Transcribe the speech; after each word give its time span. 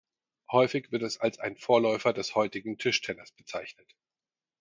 Häufig 0.51 0.91
wird 0.91 1.03
es 1.03 1.19
als 1.19 1.37
ein 1.37 1.55
Vorläufer 1.55 2.11
des 2.11 2.33
heutigen 2.33 2.79
Tischtennis 2.79 3.31
bezeichnet. 3.33 3.95